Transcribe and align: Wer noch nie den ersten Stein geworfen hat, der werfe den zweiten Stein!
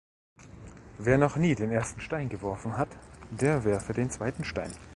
Wer 0.97 1.19
noch 1.19 1.35
nie 1.37 1.53
den 1.53 1.69
ersten 1.69 2.01
Stein 2.01 2.27
geworfen 2.27 2.75
hat, 2.75 2.89
der 3.29 3.63
werfe 3.65 3.93
den 3.93 4.09
zweiten 4.09 4.43
Stein! 4.43 4.73